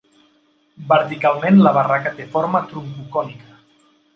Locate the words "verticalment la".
0.93-1.75